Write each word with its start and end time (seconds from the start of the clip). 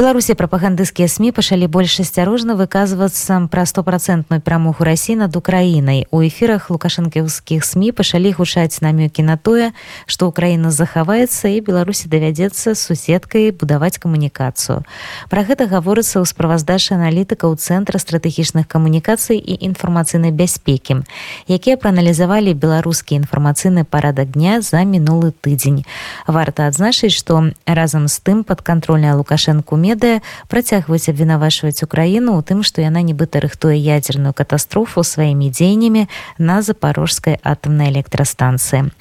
беларусі 0.00 0.34
прапагандысцкія 0.34 1.06
сМ 1.06 1.30
пачалі 1.30 1.70
больш 1.70 2.02
асцярожна 2.02 2.58
выказвацца 2.58 3.46
пра 3.46 3.62
стопроцентную 3.70 4.42
перамогу 4.42 4.82
рассі 4.82 5.14
над 5.14 5.38
украінай 5.38 6.10
у 6.10 6.26
эфірах 6.26 6.74
лукашэнкаўскіх 6.74 7.62
сМ 7.62 7.94
пачалі 7.94 8.34
гучаць 8.34 8.82
намёкі 8.82 9.22
на 9.22 9.38
тое 9.38 9.70
што 10.10 10.26
украіна 10.26 10.74
захаваецца 10.74 11.54
і 11.54 11.62
беларусі 11.62 12.10
давядзецца 12.10 12.74
суседкай 12.74 13.54
будаваць 13.54 14.02
камунікацыю 14.02 14.82
пра 15.30 15.46
гэта 15.46 15.70
гаворыцца 15.70 16.18
ў 16.18 16.26
справаздачы 16.26 16.98
аналітыка 16.98 17.46
ў 17.46 17.54
цэнтра 17.54 18.02
стратэгічных 18.02 18.66
камунікацый 18.66 19.38
і 19.38 19.54
інфармацыйнай 19.70 20.34
бяспекі 20.34 21.06
якія 21.46 21.78
прааналізавалі 21.78 22.58
беларускі 22.58 23.22
інфармацыйны 23.22 23.86
парадак 23.86 24.34
дня 24.34 24.58
за 24.66 24.82
мінулы 24.82 25.30
тыдзень 25.30 25.86
варта 26.26 26.66
адзначыць 26.66 27.14
што 27.14 27.54
разам 27.70 28.10
з 28.10 28.18
тым 28.18 28.42
падкантрольная 28.42 29.14
лукашэнку 29.14 29.76
медыя 29.90 30.22
працягваюць 30.46 31.10
абвінавашваць 31.10 31.82
украіну 31.82 32.38
ў 32.38 32.46
тым 32.46 32.62
што 32.62 32.86
яна 32.86 33.02
нібыта 33.02 33.42
рыхтуе 33.42 33.74
ядзерную 33.74 34.30
катастрофу 34.30 35.02
сваімі 35.02 35.50
дзеяннямі 35.50 36.06
на 36.38 36.62
запорожскай 36.62 37.42
атамнай 37.42 37.90
электрастанцыі 37.90 38.94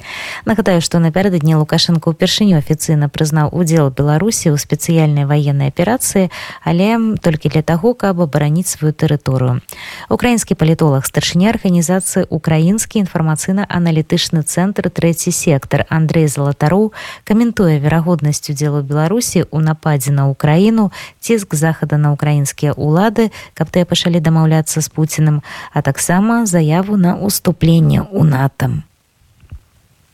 нагадаю 0.49 0.81
што 0.81 0.97
напярэдадні 0.97 1.61
лукашенко 1.61 2.09
ўпершыню 2.09 2.57
афіцыйна 2.57 3.13
прызнаў 3.13 3.53
удзел 3.53 3.93
беларусі 3.93 4.49
ў 4.49 4.57
спецыяльнай 4.57 5.29
ваеннай 5.29 5.69
аперацыі 5.69 6.33
але 6.65 6.97
толькі 7.21 7.53
для 7.53 7.61
таго 7.61 7.93
каб 7.93 8.25
абараніць 8.25 8.73
сваю 8.73 8.97
тэрыторыю 8.97 9.61
украінскі 10.09 10.57
палітолог 10.57 11.05
старшыня 11.05 11.53
арганізацыі 11.53 12.25
украінскі 12.31 13.03
інфармацыйна-аналітычны 13.03 14.41
цэнтр 14.47 14.89
трэці 14.89 15.35
сектор 15.35 15.83
андрей 15.89 16.31
залатароў 16.31 16.93
каментуе 17.27 17.77
верагоднасць 17.83 18.47
удзелу 18.49 18.81
беларусі 18.81 19.43
ў 19.43 19.59
нападзе 19.59 20.15
на 20.15 20.29
украіну 20.31 20.78
краіну 20.79 20.91
ціск 21.19 21.55
захада 21.55 21.97
на 21.99 22.15
украінскія 22.15 22.71
ўлады 22.79 23.27
каб 23.59 23.67
тыя 23.75 23.83
пачалі 23.83 24.23
дамаўляцца 24.23 24.79
з 24.79 24.87
пуціным 24.87 25.43
а 25.75 25.83
таксама 25.83 26.47
заяву 26.47 26.95
на 26.95 27.19
уступленне 27.19 28.07
у 28.07 28.23
натам 28.23 28.87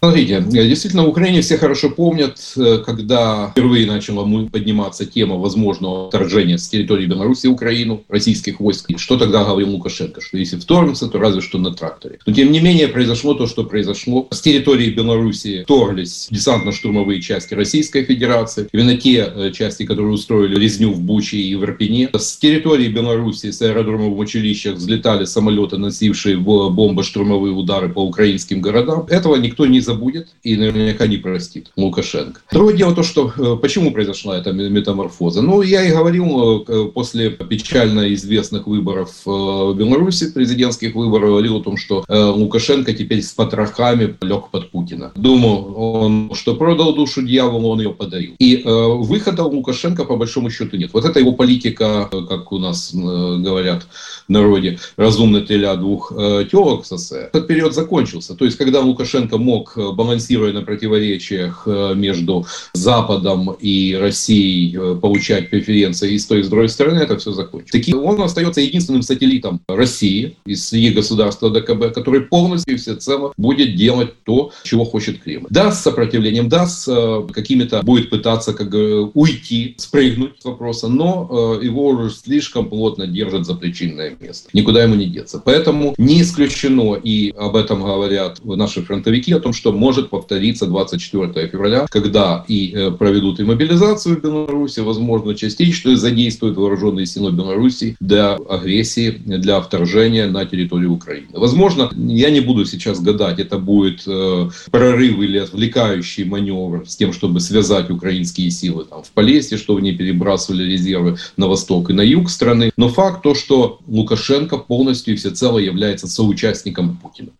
Смотрите, 0.06 0.40
действительно, 0.46 1.02
в 1.02 1.08
Украине 1.08 1.40
все 1.40 1.58
хорошо 1.58 1.90
помнят, 1.90 2.38
э, 2.56 2.78
когда 2.86 3.48
впервые 3.50 3.86
начала 3.86 4.24
подниматься 4.46 5.04
тема 5.04 5.34
возможного 5.34 6.10
вторжения 6.10 6.58
с 6.58 6.68
территории 6.68 7.06
Беларуси 7.06 7.48
в 7.48 7.52
Украину, 7.52 8.04
российских 8.08 8.60
войск. 8.60 8.88
Что 8.96 9.16
тогда 9.16 9.42
говорил 9.42 9.70
Лукашенко? 9.70 10.20
Что 10.20 10.38
если 10.38 10.58
вторгнется, 10.58 11.08
то 11.08 11.18
разве 11.18 11.40
что 11.40 11.58
на 11.58 11.74
тракторе. 11.74 12.20
Но 12.24 12.32
тем 12.32 12.52
не 12.52 12.60
менее 12.60 12.86
произошло 12.86 13.34
то, 13.34 13.48
что 13.48 13.64
произошло. 13.64 14.28
С 14.30 14.40
территории 14.40 14.90
Беларуси 14.90 15.64
вторглись 15.64 16.28
десантно-штурмовые 16.30 17.20
части 17.20 17.54
Российской 17.54 18.04
Федерации. 18.04 18.68
Именно 18.72 18.96
те 18.96 19.28
э, 19.34 19.50
части, 19.52 19.84
которые 19.84 20.12
устроили 20.12 20.56
резню 20.56 20.92
в 20.92 21.00
Буче 21.00 21.38
и 21.38 21.54
в 21.56 21.64
Ирпене. 21.64 22.10
С 22.12 22.36
территории 22.36 22.86
Беларуси, 22.86 23.50
с 23.50 23.60
аэродромов 23.60 24.14
в 24.14 24.18
училищах 24.20 24.76
взлетали 24.76 25.24
самолеты, 25.24 25.78
носившие 25.78 26.38
бомбо-штурмовые 26.38 27.52
удары 27.52 27.88
по 27.88 28.04
украинским 28.04 28.60
городам. 28.60 29.06
Этого 29.10 29.34
никто 29.34 29.66
не 29.66 29.80
забудет 29.96 30.28
и 30.42 30.56
наверняка 30.56 31.06
не 31.06 31.16
простит 31.16 31.70
Лукашенко. 31.76 32.40
Другое 32.52 32.76
дело 32.76 32.94
то, 32.94 33.02
что 33.02 33.32
э, 33.36 33.56
почему 33.60 33.90
произошла 33.90 34.36
эта 34.36 34.52
метаморфоза. 34.52 35.42
Ну, 35.42 35.62
я 35.62 35.82
и 35.82 35.90
говорил 35.90 36.64
э, 36.66 36.84
после 36.94 37.30
печально 37.30 38.12
известных 38.14 38.66
выборов 38.66 39.10
э, 39.26 39.30
в 39.30 39.74
Беларуси, 39.74 40.32
президентских 40.32 40.94
выборов, 40.94 41.30
говорил 41.30 41.56
о 41.56 41.60
том, 41.62 41.76
что 41.76 42.04
Лукашенко 42.08 42.92
теперь 42.92 43.22
с 43.22 43.32
потрохами 43.32 44.14
лег 44.20 44.50
под 44.50 44.70
Путина. 44.70 45.12
Думал, 45.14 45.74
он 45.76 46.30
что 46.34 46.54
продал 46.54 46.94
душу 46.94 47.22
дьяволу, 47.22 47.68
он 47.68 47.80
ее 47.80 47.90
подарил. 47.90 48.34
И 48.38 48.62
выхода 48.64 49.44
у 49.44 49.56
Лукашенко 49.56 50.04
по 50.04 50.16
большому 50.16 50.50
счету 50.50 50.76
нет. 50.76 50.90
Вот 50.92 51.04
это 51.04 51.18
его 51.20 51.32
политика, 51.32 52.08
как 52.10 52.52
у 52.52 52.58
нас 52.58 52.94
говорят 52.94 53.86
в 54.28 54.30
народе, 54.30 54.78
разумный 54.96 55.46
теля 55.46 55.76
двух 55.76 56.12
телок 56.50 56.86
сосе. 56.86 57.30
Этот 57.32 57.46
период 57.46 57.74
закончился. 57.74 58.34
То 58.34 58.44
есть, 58.44 58.56
когда 58.58 58.80
Лукашенко 58.80 59.38
мог 59.38 59.75
балансируя 59.76 60.52
на 60.52 60.62
противоречиях 60.62 61.62
э, 61.66 61.94
между 61.94 62.46
Западом 62.74 63.52
и 63.60 63.94
Россией, 63.94 64.76
э, 64.76 64.96
получать 65.00 65.50
преференции 65.50 66.14
и 66.14 66.18
с 66.18 66.26
той 66.26 66.40
и 66.40 66.42
с 66.42 66.48
другой 66.48 66.68
стороны, 66.68 66.98
это 66.98 67.16
все 67.18 67.32
закончится. 67.32 67.72
Таким 67.72 68.02
он 68.04 68.20
остается 68.22 68.60
единственным 68.60 69.02
сателлитом 69.02 69.60
России 69.68 70.36
из 70.46 70.68
среди 70.68 70.90
государства 70.90 71.50
ДКБ, 71.50 71.94
который 71.94 72.20
полностью 72.20 72.74
и 72.74 72.76
всецело 72.76 73.32
будет 73.36 73.76
делать 73.76 74.22
то, 74.24 74.52
чего 74.64 74.84
хочет 74.84 75.20
Кремль. 75.22 75.46
Да, 75.50 75.72
с 75.72 75.82
сопротивлением, 75.82 76.48
да, 76.48 76.66
с 76.66 76.86
э, 76.88 77.32
какими-то 77.32 77.82
будет 77.82 78.10
пытаться 78.10 78.52
как 78.52 78.72
уйти, 79.14 79.74
спрыгнуть 79.78 80.40
с 80.40 80.44
вопроса, 80.44 80.88
но 80.88 81.58
его 81.62 81.86
уже 81.88 82.10
слишком 82.10 82.68
плотно 82.68 83.06
держат 83.06 83.46
за 83.46 83.54
причинное 83.54 84.16
место. 84.20 84.48
Никуда 84.52 84.82
ему 84.82 84.94
не 84.94 85.06
деться. 85.06 85.40
Поэтому 85.44 85.94
не 85.98 86.22
исключено, 86.22 86.94
и 86.94 87.30
об 87.36 87.56
этом 87.56 87.82
говорят 87.82 88.44
наши 88.44 88.82
фронтовики, 88.82 89.32
о 89.32 89.40
том, 89.40 89.52
что 89.52 89.65
может 89.72 90.10
повториться 90.10 90.66
24 90.66 91.48
февраля, 91.48 91.86
когда 91.90 92.44
и 92.48 92.72
э, 92.74 92.90
проведут 92.90 93.40
и 93.40 93.44
мобилизацию 93.44 94.16
в 94.16 94.22
Беларуси, 94.22 94.80
возможно, 94.80 95.34
частично 95.34 95.96
задействуют 95.96 96.56
вооруженные 96.56 97.06
силы 97.06 97.32
Беларуси 97.32 97.96
для 98.00 98.34
агрессии, 98.34 99.10
для 99.10 99.60
вторжения 99.60 100.26
на 100.26 100.44
территорию 100.44 100.92
Украины. 100.92 101.28
Возможно, 101.32 101.90
я 101.96 102.30
не 102.30 102.40
буду 102.40 102.64
сейчас 102.64 103.00
гадать, 103.00 103.38
это 103.38 103.58
будет 103.58 104.02
э, 104.06 104.50
прорыв 104.70 105.18
или 105.20 105.38
отвлекающий 105.38 106.24
маневр 106.24 106.84
с 106.86 106.96
тем, 106.96 107.12
чтобы 107.12 107.40
связать 107.40 107.90
украинские 107.90 108.50
силы 108.50 108.84
там, 108.84 109.02
в 109.02 109.10
Полесье, 109.10 109.58
чтобы 109.58 109.82
не 109.82 109.92
перебрасывали 109.92 110.64
резервы 110.64 111.16
на 111.36 111.46
восток 111.48 111.90
и 111.90 111.92
на 111.92 112.02
юг 112.02 112.30
страны. 112.30 112.70
Но 112.76 112.88
факт 112.88 113.22
то, 113.22 113.34
что 113.34 113.80
Лукашенко 113.86 114.58
полностью 114.58 115.14
и 115.14 115.16
всецело 115.16 115.58
является 115.58 116.06
соучастником 116.06 116.96
Путина. 116.96 117.30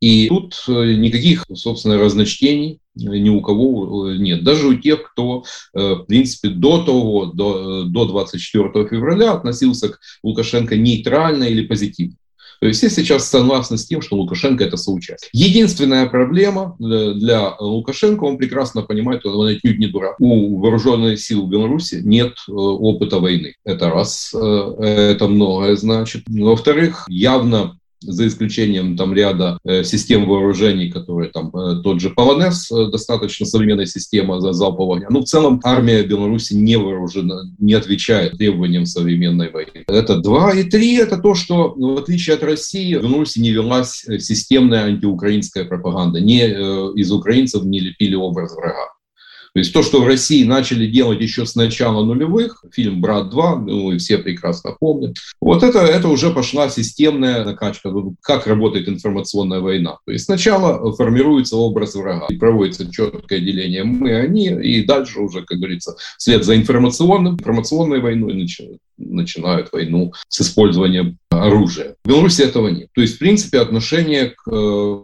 И 0.00 0.28
тут 0.28 0.62
э, 0.68 0.94
никаких, 0.94 1.44
собственно, 1.54 1.98
разночтений 1.98 2.80
ни 2.94 3.28
у 3.30 3.40
кого 3.40 4.10
э, 4.10 4.16
нет. 4.18 4.44
Даже 4.44 4.68
у 4.68 4.74
тех, 4.74 5.02
кто, 5.02 5.44
э, 5.74 5.94
в 5.94 6.04
принципе, 6.04 6.48
до 6.48 6.84
того, 6.84 7.26
до, 7.26 7.84
до 7.84 8.04
24 8.04 8.86
февраля 8.88 9.32
относился 9.32 9.88
к 9.88 10.00
Лукашенко 10.22 10.76
нейтрально 10.76 11.44
или 11.44 11.66
позитивно. 11.66 12.16
То 12.60 12.68
есть 12.68 12.78
все 12.78 12.88
сейчас 12.88 13.28
согласны 13.28 13.76
с 13.76 13.86
тем, 13.86 14.00
что 14.00 14.16
Лукашенко 14.16 14.64
это 14.64 14.76
соучастник. 14.76 15.28
Единственная 15.32 16.06
проблема 16.06 16.76
для 16.78 17.56
Лукашенко, 17.58 18.24
он 18.24 18.38
прекрасно 18.38 18.82
понимает, 18.82 19.20
что 19.20 19.38
он 19.38 19.48
отнюдь 19.48 19.78
не 19.78 19.86
дурак. 19.86 20.16
У 20.20 20.60
вооруженных 20.60 21.20
сил 21.20 21.46
в 21.46 21.50
Беларуси 21.50 22.00
нет 22.04 22.34
опыта 22.46 23.18
войны. 23.18 23.54
Это 23.64 23.90
раз, 23.90 24.32
это 24.32 25.26
многое 25.28 25.76
значит. 25.76 26.22
Во-вторых, 26.28 27.04
явно 27.08 27.76
за 28.06 28.26
исключением 28.26 28.96
там 28.96 29.14
ряда 29.14 29.58
э, 29.64 29.84
систем 29.84 30.26
вооружений, 30.26 30.90
которые 30.90 31.30
там 31.30 31.48
э, 31.54 31.82
тот 31.82 32.00
же 32.00 32.10
Полонез, 32.10 32.70
э, 32.70 32.90
достаточно 32.90 33.46
современная 33.46 33.86
система 33.86 34.40
за 34.40 34.52
залпового 34.52 34.96
огня. 34.96 35.08
Но 35.10 35.20
в 35.20 35.24
целом 35.24 35.60
армия 35.64 36.02
Беларуси 36.02 36.54
не 36.54 36.76
вооружена, 36.76 37.42
не 37.58 37.74
отвечает 37.74 38.38
требованиям 38.38 38.86
современной 38.86 39.50
войны. 39.50 39.84
Это 39.86 40.16
два. 40.16 40.52
И 40.52 40.64
три, 40.64 40.96
это 40.96 41.16
то, 41.18 41.34
что 41.34 41.74
ну, 41.76 41.94
в 41.94 41.98
отличие 41.98 42.36
от 42.36 42.42
России, 42.42 42.94
в 42.94 43.02
Беларуси 43.02 43.38
не 43.38 43.50
велась 43.50 44.04
системная 44.18 44.84
антиукраинская 44.84 45.64
пропаганда. 45.64 46.20
Не 46.20 46.44
из 46.94 47.10
украинцев 47.10 47.64
не 47.64 47.80
лепили 47.80 48.14
образ 48.14 48.54
врага. 48.54 48.93
То 49.54 49.60
есть 49.60 49.72
то, 49.72 49.84
что 49.84 50.02
в 50.02 50.06
России 50.06 50.42
начали 50.42 50.86
делать 50.86 51.20
еще 51.20 51.46
с 51.46 51.54
начала 51.54 52.04
нулевых, 52.04 52.64
фильм 52.72 53.00
«Брат 53.00 53.32
2», 53.32 53.64
ну, 53.64 53.92
и 53.92 53.98
все 53.98 54.18
прекрасно 54.18 54.72
помнят, 54.72 55.16
вот 55.40 55.62
это, 55.62 55.78
это 55.78 56.08
уже 56.08 56.30
пошла 56.30 56.68
системная 56.68 57.44
накачка, 57.44 57.92
как 58.20 58.48
работает 58.48 58.88
информационная 58.88 59.60
война. 59.60 59.98
То 60.06 60.12
есть 60.12 60.24
сначала 60.24 60.92
формируется 60.96 61.56
образ 61.56 61.94
врага, 61.94 62.26
и 62.30 62.36
проводится 62.36 62.90
четкое 62.90 63.38
деление 63.38 63.84
«мы», 63.84 64.16
«они», 64.16 64.48
и 64.48 64.84
дальше 64.84 65.20
уже, 65.20 65.42
как 65.42 65.58
говорится, 65.58 65.94
вслед 66.18 66.44
за 66.44 66.56
информационным, 66.56 67.34
информационной 67.34 68.00
войной 68.00 68.34
начинают, 68.96 69.72
войну 69.72 70.12
с 70.28 70.40
использованием 70.40 71.18
оружия. 71.42 71.96
В 72.04 72.08
Беларуси 72.08 72.42
этого 72.42 72.68
нет. 72.68 72.88
То 72.94 73.00
есть, 73.00 73.16
в 73.16 73.18
принципе, 73.18 73.58
отношение 73.60 74.30
к 74.30 74.50
э, 74.50 74.54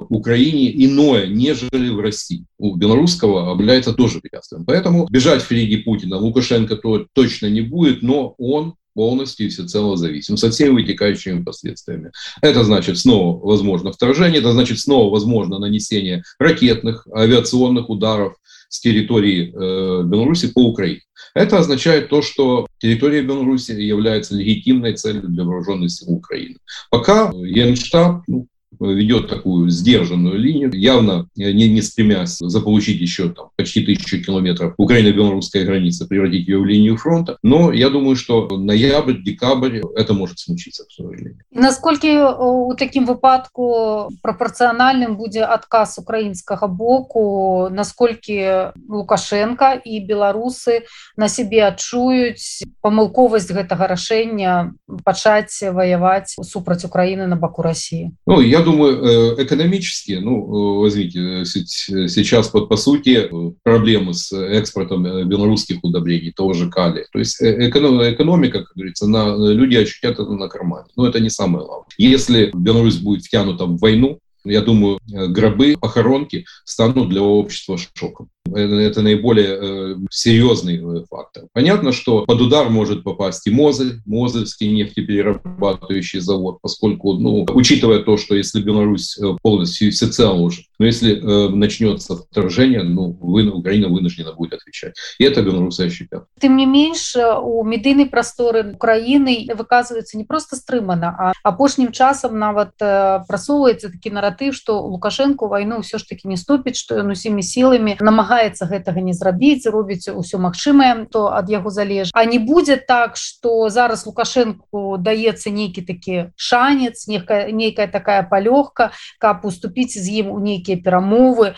Украине 0.09 0.71
иное, 0.85 1.27
нежели 1.27 1.89
в 1.89 2.01
России. 2.01 2.45
У 2.59 2.77
белорусского 2.77 3.51
объявляется 3.51 3.93
тоже 3.93 4.21
препятствием. 4.21 4.65
Поэтому 4.65 5.07
бежать 5.11 5.43
впереди 5.43 5.79
Путина 5.79 6.19
Лукашенко 6.19 6.77
то 6.77 7.07
точно 7.13 7.47
не 7.47 7.61
будет, 7.61 8.03
но 8.03 8.35
он 8.39 8.75
полностью 8.95 9.47
и 9.47 9.49
всецело 9.49 9.97
зависим, 9.97 10.37
со 10.37 10.51
всеми 10.51 10.75
вытекающими 10.75 11.43
последствиями. 11.43 12.11
Это 12.43 12.65
значит 12.65 12.99
снова 12.99 13.39
возможно 13.45 13.93
вторжение, 13.93 14.41
это 14.41 14.53
значит 14.53 14.79
снова 14.79 15.11
возможно 15.11 15.59
нанесение 15.59 16.23
ракетных, 16.39 17.07
авиационных 17.15 17.89
ударов 17.89 18.35
с 18.71 18.81
территории 18.81 19.53
э, 19.53 20.05
Беларуси 20.05 20.51
по 20.53 20.61
Украине. 20.69 21.03
Это 21.35 21.59
означает 21.59 22.09
то, 22.09 22.23
что 22.23 22.67
территория 22.79 23.21
Беларуси 23.21 23.73
является 23.73 24.35
легитимной 24.37 24.95
целью 24.95 25.29
для 25.29 25.45
вооруженных 25.45 25.91
сил 25.91 26.11
Украины. 26.11 26.57
Пока 26.89 27.33
Генштаб, 27.33 28.23
ну, 28.29 28.47
ведет 28.79 29.29
такую 29.29 29.69
сдержанную 29.71 30.39
линию, 30.39 30.71
явно 30.73 31.27
не, 31.37 31.69
не 31.69 31.83
стремясь 31.83 32.39
заполучить 32.41 33.01
еще 33.01 33.31
там, 33.31 33.51
почти 33.57 33.85
тысячу 33.85 34.23
километров 34.23 34.75
украино-белорусской 34.77 35.65
границы, 35.65 36.07
превратить 36.07 36.47
ее 36.47 36.59
в 36.59 36.65
линию 36.65 36.97
фронта. 36.97 37.39
Но 37.43 37.73
я 37.73 37.91
думаю, 37.91 38.17
что 38.17 38.49
ноябрь, 38.49 39.23
декабрь 39.23 39.81
это 39.97 40.15
может 40.15 40.39
случиться, 40.39 40.85
к 40.85 40.93
сожалению. 40.93 41.39
Насколько 41.53 42.37
у 42.39 42.75
таким 42.75 43.07
выпадку 43.07 44.11
пропорциональным 44.23 45.17
будет 45.17 45.43
отказ 45.43 45.99
украинского 45.99 46.67
боку, 46.67 47.69
насколько 47.71 48.73
Лукашенко 48.89 49.81
и 49.85 50.01
белорусы 50.01 50.85
на 51.17 51.29
себе 51.29 51.65
адчуюць 51.65 52.65
памылковасць 52.81 53.51
гэтага 53.51 53.87
рашэння 53.87 54.73
пачаць 55.05 55.63
ваяваць 55.63 56.37
супраць 56.43 56.85
Украины 56.85 57.27
на 57.27 57.37
баку 57.37 57.63
России 57.63 58.13
Ну 58.27 58.41
я 58.41 58.60
думаю 58.63 59.37
э, 59.39 59.45
экономически 59.45 60.13
ну 60.13 60.45
э, 60.45 60.81
возьмите 60.81 61.45
сейчас 61.45 62.49
под 62.49 62.69
по 62.69 62.77
сути 62.77 63.31
проблемы 63.63 64.15
с 64.15 64.33
экспортом 64.33 65.29
белорусских 65.29 65.83
удобрений 65.83 66.33
того 66.33 66.53
же 66.53 66.71
кали 66.71 67.07
то 67.13 67.19
есть 67.19 67.41
э, 67.43 67.69
экономика 67.69 68.61
как 68.61 68.73
говорится 68.75 69.07
на 69.07 69.37
люди 69.37 69.77
ощутят 69.77 70.19
это 70.19 70.33
на 70.33 70.49
кармане. 70.49 70.87
Но 70.97 71.07
это 71.07 71.21
не 71.21 71.31
самое 71.31 71.65
главное. 71.65 71.89
Если 71.99 72.51
Беларусь 72.55 72.97
будет 72.97 73.25
втянута 73.25 73.67
в 73.67 73.79
войну 73.79 74.19
я 74.43 74.63
думаю, 74.63 74.99
гробы, 75.07 75.77
похоронки 75.79 76.47
станут 76.65 77.11
для 77.11 77.21
общества 77.21 77.77
шоком. 77.95 78.31
Это 78.55 79.03
наиболее 79.03 79.59
э, 79.61 79.97
серьезный 80.11 80.77
э, 80.77 81.05
фактор. 81.09 81.45
Понятно, 81.53 81.93
что 81.93 82.25
под 82.25 82.41
удар 82.41 82.69
может 82.69 83.05
попасть 83.05 83.47
и 83.47 83.51
Мозель, 83.51 84.01
Мозельский 84.07 84.71
нефтеперерабатывающий 84.73 86.21
завод, 86.21 86.59
поскольку, 86.61 87.15
ну, 87.15 87.47
учитывая 87.55 88.01
то, 88.01 88.17
что 88.17 88.35
если 88.35 88.61
Беларусь 88.61 89.19
э, 89.19 89.37
полностью 89.43 89.93
всецело 89.93 90.35
уже, 90.35 90.63
но 90.79 90.87
если 90.87 91.17
э, 91.17 91.49
начнется 91.51 92.17
вторжение, 92.17 92.83
ну, 92.83 93.17
вы, 93.21 93.49
Украина 93.49 93.89
вынуждена 93.89 94.33
будет 94.33 94.55
отвечать. 94.55 94.95
И 95.19 95.25
это 95.25 95.43
белорусы 95.43 95.83
ощутят. 95.83 96.25
Тем 96.41 96.57
не 96.57 96.67
меньше, 96.67 97.35
у 97.43 97.65
медийной 97.65 98.07
просторы 98.07 98.73
Украины 98.75 99.49
выказывается 99.55 100.17
не 100.17 100.25
просто 100.25 100.57
стрымана, 100.57 101.15
а 101.19 101.33
апошнім 101.43 101.93
часам 101.93 102.39
нават 102.39 102.71
э, 102.81 103.21
просовывается 103.29 103.91
таки 103.91 104.11
нарратив, 104.11 104.55
что 104.55 104.81
Лукашенко 104.83 105.47
войну 105.47 105.83
все 105.83 105.99
ж 105.99 106.05
таки 106.05 106.29
не 106.29 106.37
ступит, 106.37 106.77
что 106.77 106.97
он 106.97 107.11
усими 107.11 107.41
силами 107.43 107.97
намагается 108.01 108.40
намагаецца 108.41 108.67
гэтага 108.67 109.01
не 109.01 109.13
зрабіць 109.13 109.67
робіць 109.67 110.09
усё 110.09 110.39
магчымае 110.39 111.07
то 111.13 111.29
ад 111.33 111.51
яго 111.51 111.71
залеж 111.71 112.11
а 112.15 112.25
не 112.25 112.39
будзе 112.39 112.77
так 112.77 113.17
что 113.17 113.69
зараз 113.69 114.07
лукашенко 114.07 114.97
даецца 114.99 115.51
нейкі 115.51 115.83
такі 115.83 116.33
шанец 116.37 117.07
некая 117.07 117.53
нейкая 117.53 117.87
такая 117.87 118.23
палёгка 118.23 118.93
каб 119.19 119.45
уступіць 119.45 119.99
з 119.99 120.25
ім 120.25 120.33
у 120.33 120.39
нейкія 120.41 120.81
перамовы 120.81 121.55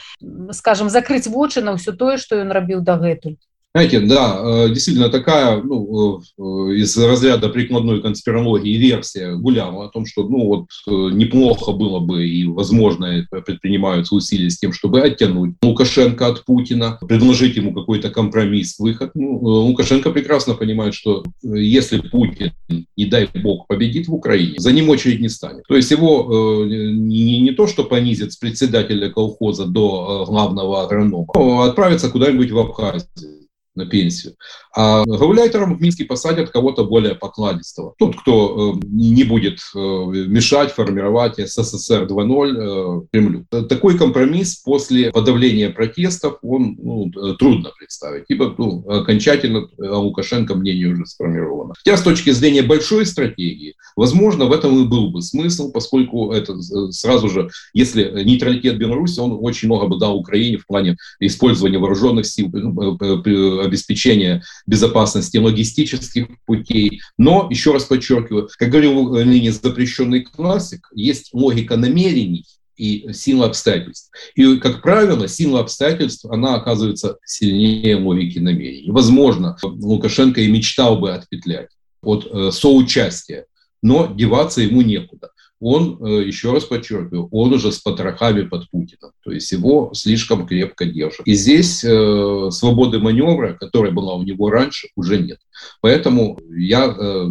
скажем 0.50 0.90
закрыць 0.90 1.28
вочы 1.28 1.62
на 1.62 1.78
ўсё 1.78 1.94
тое 1.94 2.18
что 2.18 2.36
ён 2.36 2.50
рабіў 2.50 2.82
дагэтуль 2.82 3.38
Знаете, 3.74 4.00
да, 4.00 4.38
э, 4.38 4.68
действительно 4.68 5.08
такая 5.08 5.62
ну, 5.62 6.20
э, 6.20 6.42
из 6.74 6.96
разряда 6.98 7.48
прикладной 7.48 8.02
конспирологии 8.02 8.76
версия 8.76 9.34
гуляла 9.34 9.86
о 9.86 9.88
том, 9.88 10.04
что 10.04 10.28
ну, 10.28 10.46
вот, 10.46 10.66
э, 10.86 11.14
неплохо 11.14 11.72
было 11.72 11.98
бы 11.98 12.28
и, 12.28 12.44
возможно, 12.44 13.26
предпринимаются 13.30 14.14
усилия 14.14 14.50
с 14.50 14.58
тем, 14.58 14.74
чтобы 14.74 15.00
оттянуть 15.00 15.54
Лукашенко 15.62 16.26
от 16.26 16.44
Путина, 16.44 16.98
предложить 17.08 17.56
ему 17.56 17.72
какой-то 17.72 18.10
компромисс, 18.10 18.78
выход. 18.78 19.12
Ну, 19.14 19.38
Лукашенко 19.38 20.10
прекрасно 20.10 20.52
понимает, 20.52 20.92
что 20.92 21.24
если 21.42 21.98
Путин, 21.98 22.52
не 22.98 23.06
дай 23.06 23.26
бог, 23.42 23.66
победит 23.68 24.06
в 24.06 24.14
Украине, 24.14 24.58
за 24.58 24.72
ним 24.72 24.90
очередь 24.90 25.20
не 25.20 25.30
станет. 25.30 25.64
То 25.66 25.76
есть 25.76 25.90
его 25.90 26.66
не, 26.66 27.38
не 27.38 27.52
то, 27.52 27.66
что 27.66 27.84
понизит 27.84 28.32
с 28.32 28.36
председателя 28.36 29.08
колхоза 29.08 29.64
до 29.64 30.26
главного 30.26 30.84
агронома, 30.84 31.26
а 31.34 31.66
отправится 31.68 32.10
куда-нибудь 32.10 32.50
в 32.50 32.58
Абхазию 32.58 33.41
на 33.74 33.86
пенсию. 33.86 34.36
А 34.74 35.04
гауляйтером 35.04 35.76
в 35.76 35.82
Минске 35.82 36.04
посадят 36.04 36.50
кого-то 36.50 36.84
более 36.84 37.14
покладистого. 37.14 37.94
Тот, 37.98 38.16
кто 38.16 38.74
э, 38.74 38.86
не 38.86 39.24
будет 39.24 39.58
э, 39.74 39.78
мешать 39.78 40.72
формировать 40.72 41.36
СССР 41.36 42.04
2.0 42.04 43.02
э, 43.02 43.06
Кремлю. 43.12 43.44
Такой 43.68 43.98
компромисс 43.98 44.56
после 44.56 45.12
подавления 45.12 45.68
протестов, 45.68 46.38
он 46.42 46.78
ну, 46.82 47.10
трудно 47.38 47.70
представить, 47.78 48.24
ибо 48.28 48.54
ну, 48.56 48.88
окончательно 48.88 49.68
Лукашенко 49.76 50.54
мнение 50.54 50.88
уже 50.88 51.04
сформировано. 51.04 51.74
Хотя 51.76 51.98
с 51.98 52.02
точки 52.02 52.30
зрения 52.30 52.62
большой 52.62 53.04
стратегии, 53.04 53.74
возможно, 53.94 54.46
в 54.46 54.52
этом 54.52 54.82
и 54.82 54.88
был 54.88 55.10
бы 55.10 55.20
смысл, 55.20 55.70
поскольку 55.70 56.32
это 56.32 56.58
сразу 56.92 57.28
же, 57.28 57.50
если 57.74 58.22
нейтралитет 58.24 58.78
Беларуси, 58.78 59.20
он 59.20 59.36
очень 59.38 59.68
много 59.68 59.86
бы 59.86 59.98
дал 59.98 60.16
Украине 60.16 60.56
в 60.56 60.66
плане 60.66 60.96
использования 61.20 61.78
вооруженных 61.78 62.24
сил, 62.24 62.48
обеспечения 62.48 64.42
безопасности 64.66 65.36
логистических 65.36 66.26
путей. 66.46 67.00
Но, 67.18 67.48
еще 67.50 67.72
раз 67.72 67.84
подчеркиваю, 67.84 68.48
как 68.58 68.70
говорил 68.70 69.12
ныне 69.14 69.52
запрещенный 69.52 70.22
классик, 70.22 70.88
есть 70.94 71.30
логика 71.32 71.76
намерений, 71.76 72.44
и 72.76 73.12
сила 73.12 73.46
обстоятельств. 73.46 74.10
И, 74.34 74.56
как 74.56 74.82
правило, 74.82 75.28
сила 75.28 75.60
обстоятельств, 75.60 76.24
она 76.24 76.54
оказывается 76.54 77.18
сильнее 77.24 77.96
логики 77.96 78.38
намерений. 78.38 78.90
Возможно, 78.90 79.56
Лукашенко 79.62 80.40
и 80.40 80.50
мечтал 80.50 80.98
бы 80.98 81.12
отпетлять 81.12 81.68
от 82.02 82.26
э, 82.26 82.50
соучастия, 82.50 83.46
но 83.82 84.12
деваться 84.12 84.62
ему 84.62 84.82
некуда 84.82 85.31
он, 85.62 85.98
э, 86.00 86.26
еще 86.26 86.52
раз 86.52 86.64
подчеркиваю, 86.64 87.28
он 87.30 87.52
уже 87.52 87.70
с 87.70 87.78
потрохами 87.78 88.42
под 88.42 88.68
Путиным, 88.70 89.12
то 89.22 89.30
есть 89.30 89.52
его 89.52 89.92
слишком 89.94 90.46
крепко 90.46 90.84
держат. 90.84 91.24
И 91.24 91.34
здесь 91.34 91.84
э, 91.84 92.48
свободы 92.50 92.98
маневра, 92.98 93.54
которая 93.54 93.92
была 93.92 94.14
у 94.14 94.24
него 94.24 94.50
раньше, 94.50 94.88
уже 94.96 95.18
нет. 95.18 95.38
Поэтому 95.80 96.40
я 96.50 96.86
э, 96.86 97.26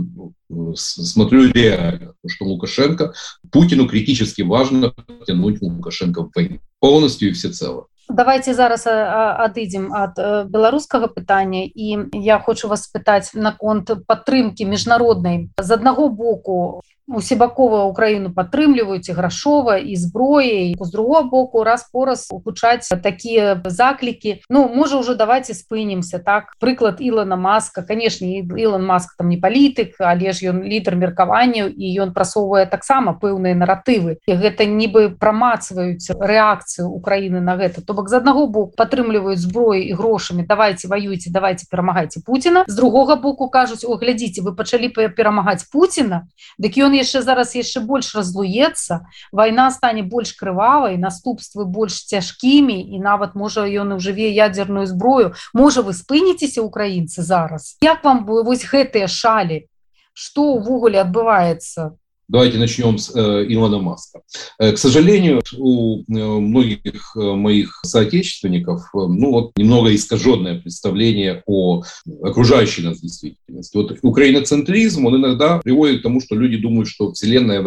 смотрю 0.76 1.52
реально, 1.52 2.14
что 2.26 2.46
Лукашенко, 2.46 3.14
Путину 3.52 3.88
критически 3.88 4.44
важно 4.44 4.94
тянуть 5.28 5.62
Лукашенко 5.62 6.24
в 6.24 6.32
войну 6.34 6.60
полностью 6.80 7.30
и 7.30 7.34
всецело. 7.34 7.88
давайте 8.12 8.54
зараз 8.54 8.84
адыдзем 8.88 9.92
ад 9.96 10.20
беларускага 10.52 11.08
пытання 11.08 11.64
і 11.64 12.12
я 12.14 12.40
хочу 12.40 12.68
вас 12.68 12.84
спытаць 12.88 13.32
наконт 13.34 13.92
падтрымки 14.08 14.66
міжнароднай 14.68 15.50
з 15.58 15.70
аднаго 15.72 16.10
боку 16.10 16.82
усебакова 17.16 17.86
Украіну 17.86 18.32
падтрымліваюць 18.34 19.12
грашова 19.12 19.78
і 19.78 19.96
зброяй 19.96 20.76
з 20.80 20.92
другого 20.92 21.24
боку 21.24 21.64
раз 21.64 21.90
пораз 21.92 22.28
гучаць 22.32 22.90
такія 23.04 23.62
заклікі. 23.66 24.42
Ну 24.50 24.70
можа 24.74 24.98
уже 24.98 25.16
давайте 25.16 25.54
спынемся 25.54 26.20
так? 26.20 26.54
Прыклад 26.60 27.02
Ілана 27.02 27.36
маска. 27.36 27.82
Канешне 27.82 28.40
Ілан 28.40 28.86
маск 28.86 29.18
там 29.18 29.30
не 29.30 29.38
палітык 29.38 29.96
але 30.00 30.32
ж 30.32 30.50
ён 30.52 30.64
лідар 30.64 30.96
меркаванняў 30.96 31.70
і 31.70 31.88
ён 32.00 32.14
прасоўвае 32.14 32.66
таксама 32.66 33.14
пэўныя 33.14 33.56
наратывы. 33.56 34.18
І 34.28 34.34
гэта 34.36 34.66
нібы 34.66 35.16
прамацваюць 35.20 36.12
рэакцыю 36.16 36.90
Украіны 36.92 37.42
на 37.42 37.56
гэта. 37.58 37.82
То 37.82 37.94
бок 37.94 38.10
з 38.10 38.22
аднаго 38.22 38.48
боку 38.48 38.74
падтрымліваюць 38.78 39.40
зброі 39.40 39.84
і 39.84 39.94
грошамі. 39.94 40.46
Давайте 40.48 40.88
воюйте 40.88 41.30
давайте 41.32 41.66
перамагайце 41.70 42.22
Пуціна. 42.26 42.66
З 42.68 42.76
другога 42.76 43.16
боку 43.16 43.50
кажуць 43.50 43.86
о 43.86 43.96
глядзіце 43.96 44.42
вы 44.42 44.56
пачалі 44.56 44.90
перамагаць 44.92 45.68
Пуціна 45.72 46.28
дык 46.60 46.78
ён 46.78 46.94
яшчэ 47.02 47.22
зараз 47.26 47.56
яшчэ 47.58 47.82
больш 47.82 48.14
разлуецца 48.16 49.02
вайна 49.34 49.70
стане 49.74 50.06
больш 50.06 50.34
крывавай 50.38 50.98
наступствы 51.02 51.66
больш 51.66 52.06
цяжкімі 52.08 52.78
і 52.78 53.02
нават 53.02 53.36
можа 53.36 53.66
ён 53.66 53.98
ужыве 53.98 54.30
ядерную 54.32 54.86
зброю. 54.88 55.34
Можа 55.54 55.82
вы 55.82 55.98
спыніцеся 55.98 56.62
украінцы 56.62 57.26
зараз? 57.26 57.78
Як 57.82 58.06
вам 58.06 58.26
бы 58.26 58.44
вось 58.46 58.66
гэтыя 58.66 59.10
шалі? 59.10 59.68
Что 60.14 60.54
увогуле 60.60 61.02
адбываецца 61.02 61.96
Давайте 62.32 62.58
начнем 62.58 62.98
с 62.98 63.12
э, 63.14 63.46
Илона 63.50 63.80
Маска. 63.80 64.22
Э, 64.58 64.72
к 64.72 64.78
сожалению, 64.78 65.42
у 65.58 66.00
э, 66.00 66.04
многих 66.08 67.14
моих 67.14 67.82
соотечественников 67.84 68.90
ну, 68.94 69.32
вот, 69.32 69.52
немного 69.58 69.94
искаженное 69.94 70.62
представление 70.62 71.44
о 71.46 71.84
окружающей 72.24 72.84
нас 72.84 73.02
действительности. 73.02 73.76
Вот 73.76 73.98
украиноцентризм, 74.02 75.08
он 75.08 75.18
иногда 75.18 75.58
приводит 75.58 76.00
к 76.00 76.04
тому, 76.04 76.22
что 76.22 76.36
люди 76.36 76.56
думают, 76.56 76.88
что 76.88 77.12
Вселенная 77.12 77.62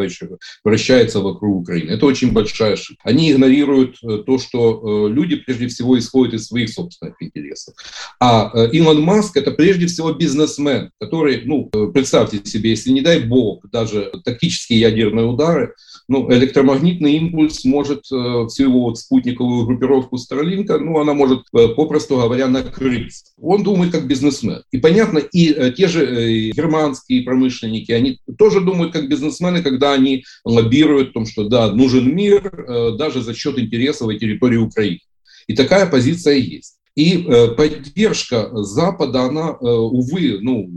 вращается 0.65 1.21
вокруг 1.21 1.61
Украины. 1.61 1.91
Это 1.91 2.07
очень 2.07 2.33
большая 2.33 2.73
ошибка. 2.73 3.03
Они 3.05 3.33
игнорируют 3.33 3.99
то, 4.01 4.39
что 4.39 5.09
люди 5.09 5.37
прежде 5.37 5.69
всего 5.69 5.99
исходят 5.99 6.33
из 6.35 6.47
своих 6.47 6.71
собственных 6.71 7.17
интересов. 7.21 7.75
А 8.19 8.51
Илон 8.73 9.03
Маск– 9.03 9.37
это 9.37 9.51
прежде 9.51 9.87
всего 9.87 10.13
бизнесмен, 10.13 10.91
который, 10.99 11.43
ну, 11.45 11.69
представьте 11.93 12.41
себе, 12.45 12.71
если 12.71 12.93
не 12.93 13.03
дай 13.03 13.21
бог, 13.21 13.69
даже 13.71 14.11
тактически 14.25 14.54
тактические 14.55 14.81
ядерные 14.81 15.27
удары 15.27 15.75
ну, 16.07 16.31
электромагнитный 16.31 17.15
импульс 17.15 17.65
может 17.65 18.05
э, 18.13 18.47
всю 18.49 18.65
его 18.65 18.83
вот 18.83 18.99
спутниковую 18.99 19.65
группировку 19.65 20.19
Старлинка, 20.19 20.79
ну, 20.79 20.99
она 20.99 21.15
может, 21.15 21.45
э, 21.55 21.69
попросту 21.69 22.17
говоря, 22.17 22.47
накрыть. 22.47 23.25
Он 23.41 23.63
думает 23.63 23.93
как 23.93 24.07
бизнесмен. 24.07 24.63
И 24.71 24.79
понятно, 24.79 25.19
и 25.19 25.51
э, 25.51 25.73
те 25.73 25.89
же 25.89 26.05
э, 26.05 26.51
германские 26.51 27.23
промышленники, 27.23 27.91
они 27.93 28.19
тоже 28.37 28.61
думают 28.61 28.93
как 28.93 29.09
бизнесмены, 29.09 29.63
когда 29.63 29.95
они 29.95 30.25
лоббируют 30.45 31.11
о 31.11 31.13
том, 31.15 31.27
что 31.27 31.45
да, 31.49 31.73
нужен 31.73 32.15
мир 32.15 32.47
э, 32.47 32.97
даже 32.99 33.23
за 33.23 33.35
счет 33.35 33.59
интересов 33.59 34.11
и 34.11 34.19
территории 34.19 34.59
Украины. 34.59 35.01
И 35.47 35.55
такая 35.55 35.87
позиция 35.87 36.35
есть. 36.35 36.77
И 36.97 37.25
э, 37.27 37.49
поддержка 37.49 38.51
Запада, 38.53 39.23
она, 39.23 39.57
э, 39.59 39.65
увы, 39.65 40.39
ну, 40.41 40.71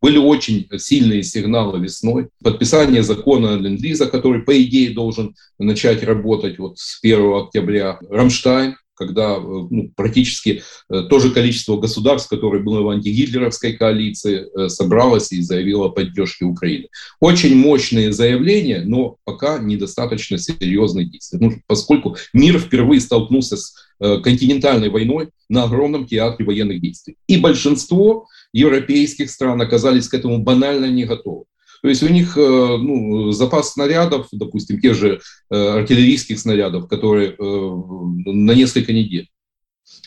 были 0.00 0.18
очень 0.18 0.68
сильные 0.78 1.22
сигналы 1.22 1.80
весной. 1.80 2.28
Подписание 2.42 3.02
закона 3.02 3.56
Ленд-Лиза, 3.58 4.06
который, 4.06 4.42
по 4.42 4.62
идее, 4.62 4.90
должен 4.90 5.34
начать 5.58 6.02
работать 6.02 6.58
вот 6.58 6.78
с 6.78 6.98
1 7.02 7.34
октября. 7.34 7.98
Рамштайн, 8.08 8.76
когда 8.98 9.36
э, 9.36 9.40
ну, 9.40 9.92
практически 9.94 10.62
э, 10.90 11.02
то 11.08 11.18
же 11.20 11.30
количество 11.30 11.76
государств, 11.76 12.28
которые 12.28 12.62
было 12.62 12.82
в 12.82 12.90
антигитлеровской 12.90 13.74
коалиции, 13.74 14.46
э, 14.54 14.68
собралось 14.68 15.32
и 15.32 15.40
заявило 15.40 15.86
о 15.86 15.90
поддержке 15.90 16.44
Украины. 16.44 16.88
Очень 17.20 17.56
мощные 17.56 18.12
заявления, 18.12 18.82
но 18.84 19.16
пока 19.24 19.58
недостаточно 19.58 20.36
серьезные 20.38 21.06
действия. 21.06 21.38
Ну, 21.40 21.52
поскольку 21.66 22.16
мир 22.32 22.58
впервые 22.58 23.00
столкнулся 23.00 23.56
с 23.56 23.74
континентальной 23.98 24.90
войной 24.90 25.30
на 25.48 25.64
огромном 25.64 26.06
театре 26.06 26.46
военных 26.46 26.80
действий. 26.80 27.16
И 27.26 27.36
большинство 27.36 28.28
европейских 28.52 29.28
стран 29.28 29.60
оказались 29.60 30.08
к 30.08 30.14
этому 30.14 30.38
банально 30.38 30.86
не 30.86 31.04
готовы. 31.04 31.44
То 31.82 31.88
есть 31.88 32.02
у 32.02 32.08
них 32.08 32.36
э, 32.36 32.40
ну, 32.40 33.30
запас 33.32 33.72
снарядов, 33.72 34.28
допустим, 34.32 34.80
тех 34.80 34.94
же 34.94 35.20
э, 35.50 35.54
артиллерийских 35.54 36.38
снарядов, 36.38 36.88
которые 36.88 37.30
э, 37.30 37.34
на 37.38 38.52
несколько 38.52 38.92
недель. 38.92 39.28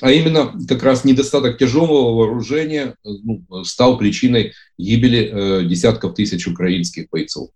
А 0.01 0.12
именно 0.12 0.54
как 0.68 0.84
раз 0.84 1.06
недостаток 1.06 1.58
тяжелого 1.58 2.16
вооружения 2.16 2.96
ну, 3.04 3.44
стал 3.63 3.98
причиной 3.98 4.54
гибели 4.78 5.66
десятков 5.68 6.16
тысяч 6.16 6.48
украинских 6.48 7.08
бойцов. 7.12 7.50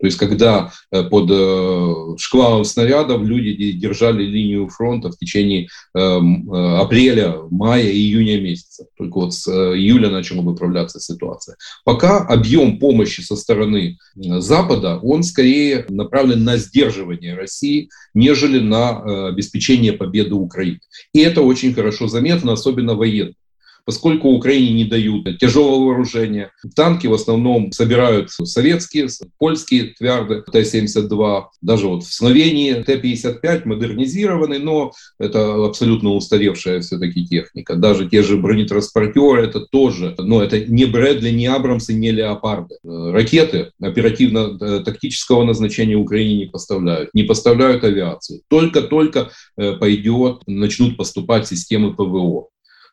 То 0.00 0.06
есть, 0.06 0.18
когда 0.18 0.72
э, 0.90 1.02
под 1.04 1.30
э, 1.30 2.16
шквалом 2.18 2.64
снарядов 2.64 3.22
люди 3.22 3.72
держали 3.72 4.24
линию 4.24 4.68
фронта 4.68 5.10
в 5.10 5.18
течение 5.18 5.68
эм, 5.94 6.50
э, 6.52 6.78
апреля, 6.78 7.36
мая 7.50 7.84
июня 7.84 8.40
месяца. 8.40 8.86
Только 8.96 9.18
вот 9.18 9.34
с 9.34 9.46
июля 9.46 10.08
начала 10.08 10.40
выправляться 10.40 11.00
ситуация. 11.00 11.56
Пока 11.84 12.18
объем 12.18 12.78
помощи 12.78 13.20
со 13.20 13.36
стороны 13.36 13.98
Запада, 14.14 14.98
он 15.02 15.22
скорее 15.22 15.84
направлен 15.90 16.44
на 16.44 16.56
сдерживание 16.56 17.34
России, 17.34 17.90
нежели 18.14 18.58
на 18.58 19.28
обеспечение 19.28 19.92
победы 19.92 20.34
Украины. 20.34 20.80
И 21.12 21.20
это 21.20 21.42
очень 21.42 21.74
хорошо 21.74 22.08
заметно, 22.08 22.52
особенно 22.52 22.94
военно 22.94 23.34
поскольку 23.84 24.28
Украине 24.28 24.72
не 24.72 24.84
дают 24.84 25.38
тяжелого 25.38 25.86
вооружения. 25.86 26.52
Танки 26.74 27.06
в 27.06 27.14
основном 27.14 27.72
собирают 27.72 28.30
советские, 28.30 29.08
польские 29.38 29.94
тверды 29.98 30.42
Т-72, 30.50 31.44
даже 31.60 31.86
вот 31.86 32.04
в 32.04 32.12
Словении 32.12 32.74
Т-55 32.74 33.62
модернизированный, 33.64 34.58
но 34.58 34.92
это 35.18 35.64
абсолютно 35.64 36.10
устаревшая 36.10 36.80
все-таки 36.80 37.26
техника. 37.26 37.76
Даже 37.76 38.08
те 38.08 38.22
же 38.22 38.36
бронетранспортеры, 38.36 39.44
это 39.44 39.60
тоже, 39.60 40.14
но 40.18 40.42
это 40.42 40.60
не 40.60 40.84
Брэдли, 40.84 41.30
не 41.30 41.46
Абрамсы, 41.46 41.94
не 41.94 42.10
Леопарды. 42.10 42.76
Ракеты 42.84 43.72
оперативно-тактического 43.80 45.44
назначения 45.44 45.96
Украине 45.96 46.36
не 46.36 46.46
поставляют, 46.46 47.10
не 47.14 47.22
поставляют 47.22 47.84
авиацию. 47.84 48.42
Только-только 48.48 49.30
э, 49.56 49.72
пойдет, 49.72 50.42
начнут 50.46 50.96
поступать 50.96 51.46
системы 51.46 51.94
ПВО. 51.94 52.49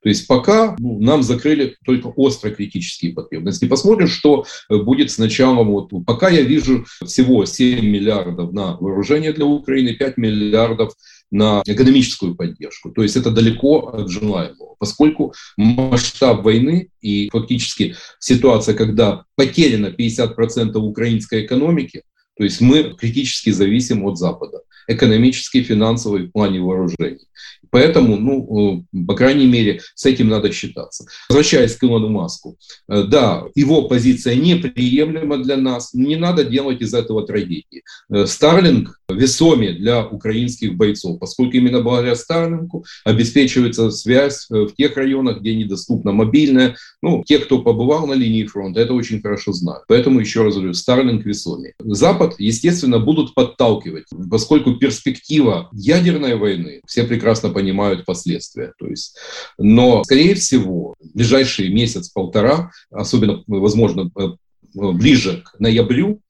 То 0.07 0.09
есть 0.09 0.25
пока 0.25 0.77
ну, 0.79 1.01
нам 1.01 1.21
закрыли 1.21 1.75
только 1.83 2.07
остро 2.07 2.49
критические 2.49 3.11
потребности. 3.11 3.65
Посмотрим, 3.67 4.07
что 4.07 4.45
э, 4.69 4.77
будет 4.77 5.11
с 5.11 5.17
началом. 5.17 5.67
Вот, 5.67 5.91
пока 6.05 6.29
я 6.29 6.43
вижу 6.43 6.85
всего 7.05 7.43
7 7.43 7.85
миллиардов 7.85 8.53
на 8.53 8.77
вооружение 8.77 9.33
для 9.33 9.43
Украины, 9.45 9.91
5 9.95 10.15
миллиардов 10.15 10.93
на 11.29 11.61
экономическую 11.65 12.35
поддержку. 12.35 12.91
То 12.91 13.03
есть 13.03 13.17
это 13.17 13.31
далеко 13.31 13.79
от 13.79 14.09
желаемого, 14.09 14.75
поскольку 14.79 15.33
масштаб 15.57 16.41
войны 16.41 16.87
и 17.01 17.27
фактически 17.29 17.97
ситуация, 18.17 18.75
когда 18.75 19.25
потеряно 19.35 19.87
50% 19.87 20.73
украинской 20.77 21.45
экономики, 21.45 22.03
то 22.37 22.45
есть 22.45 22.61
мы 22.61 22.95
критически 22.97 23.49
зависим 23.49 24.05
от 24.05 24.17
Запада, 24.17 24.61
экономически, 24.88 25.63
финансово 25.63 26.17
и 26.17 26.27
плане 26.27 26.62
вооружений. 26.62 27.27
Поэтому, 27.70 28.17
ну, 28.17 28.86
э, 28.94 29.03
по 29.06 29.15
крайней 29.15 29.46
мере, 29.46 29.82
с 29.96 30.06
этим 30.06 30.29
надо 30.29 30.51
считаться. 30.51 31.06
Возвращаясь 31.29 31.75
к 31.75 31.84
Илону 31.84 32.10
Маску, 32.10 32.58
э, 32.88 33.03
да, 33.03 33.44
его 33.56 33.88
позиция 33.88 34.36
неприемлема 34.36 35.44
для 35.44 35.58
нас, 35.58 35.94
не 35.94 36.15
надо 36.15 36.44
делать 36.44 36.82
из 36.82 36.94
этого 36.94 37.25
трагедии. 37.25 37.84
Э, 38.10 38.25
Старлинг 38.25 39.00
весомее 39.10 39.74
для 39.74 40.06
украинских 40.06 40.75
бойцов, 40.75 41.20
поскольку 41.20 41.58
именно 41.58 41.82
благодаря 41.82 42.15
Старлингу 42.15 42.86
обеспечивается 43.03 43.91
связь 43.91 44.48
в 44.50 44.70
тех 44.75 44.96
районах, 44.98 45.39
где 45.39 45.56
недоступна 45.56 46.12
мобильная. 46.12 46.75
Ну, 47.01 47.24
те, 47.25 47.39
кто 47.39 47.60
побывал 47.60 48.08
на 48.08 48.13
линии 48.13 48.46
фронта, 48.46 48.82
это 48.82 48.94
очень 48.94 49.22
хорошо 49.22 49.53
знают. 49.53 49.84
Поэтому, 49.88 50.20
еще 50.20 50.44
раз 50.44 50.56
говорю, 50.56 50.74
Старлинг 50.74 51.25
весомее. 51.25 51.74
Запад, 51.79 52.36
естественно, 52.38 53.00
будут 53.00 53.34
подталкивать, 53.34 54.06
поскольку 54.29 54.76
перспектива 54.77 55.69
ядерной 55.74 56.36
войны, 56.36 56.81
все 56.86 57.03
прекрасно 57.03 57.50
понимают 57.50 58.05
последствия. 58.05 58.74
То 58.77 58.88
есть, 58.88 59.17
но, 59.57 60.03
скорее 60.03 60.36
всего, 60.36 60.96
в 61.00 61.15
ближайшие 61.15 61.69
месяц-полтора, 61.69 62.72
особенно, 62.91 63.43
возможно, 63.48 64.10
э, 64.15 64.27
ближе 64.74 65.43
к 65.46 65.60
ноябрю, 65.60 66.22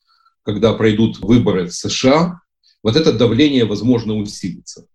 когда 0.44 0.74
пройдут 0.74 1.20
выборы 1.20 1.68
в 1.68 1.74
США, 1.74 2.40
вот 2.84 2.96
это 2.96 3.12
давление, 3.12 3.66
возможно, 3.66 4.16
усилится. 4.16 4.86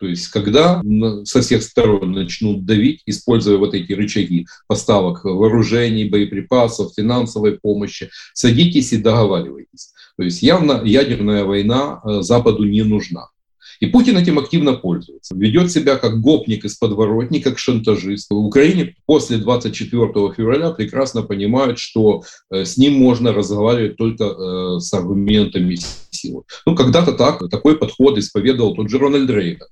То 0.00 0.06
есть, 0.06 0.28
когда 0.28 0.82
со 1.24 1.42
всех 1.42 1.62
сторон 1.62 2.12
начнут 2.12 2.64
давить, 2.64 3.02
используя 3.04 3.58
вот 3.58 3.74
эти 3.74 3.92
рычаги 3.92 4.46
поставок 4.66 5.24
вооружений, 5.24 6.08
боеприпасов, 6.08 6.94
финансовой 6.96 7.58
помощи, 7.60 8.08
садитесь 8.32 8.94
и 8.94 8.96
договаривайтесь. 8.96 9.92
То 10.16 10.24
есть 10.24 10.42
явно 10.42 10.82
ядерная 10.84 11.44
война 11.44 12.00
э, 12.04 12.22
Западу 12.22 12.64
не 12.64 12.82
нужна. 12.82 13.28
И 13.80 13.86
Путин 13.86 14.16
этим 14.16 14.38
активно 14.38 14.74
пользуется. 14.74 15.34
Ведет 15.34 15.70
себя 15.70 15.96
как 15.96 16.20
гопник 16.20 16.64
из 16.64 16.76
подворотни, 16.76 17.38
как 17.38 17.58
шантажист. 17.58 18.30
В 18.30 18.36
Украине 18.36 18.96
после 19.06 19.38
24 19.38 20.12
февраля 20.36 20.70
прекрасно 20.70 21.22
понимают, 21.22 21.78
что 21.78 22.22
э, 22.50 22.64
с 22.64 22.78
ним 22.78 22.94
можно 22.94 23.32
разговаривать 23.32 23.96
только 23.96 24.24
э, 24.24 24.80
с 24.80 24.92
аргументами 24.94 25.76
силы. 26.10 26.42
Ну, 26.64 26.74
когда-то 26.74 27.12
так, 27.12 27.48
такой 27.50 27.76
подход 27.76 28.18
исповедовал 28.18 28.74
тот 28.74 28.88
же 28.88 28.98
Рональд 28.98 29.28
Рейган. 29.28 29.68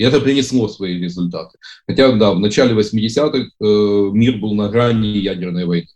И 0.00 0.02
это 0.02 0.18
принесло 0.18 0.66
свои 0.66 0.98
результаты. 0.98 1.58
Хотя, 1.86 2.10
да, 2.12 2.32
в 2.32 2.40
начале 2.40 2.74
80-х 2.74 3.38
э, 3.38 4.10
мир 4.14 4.38
был 4.38 4.54
на 4.54 4.70
грани 4.70 5.18
ядерной 5.18 5.66
войны. 5.66 5.88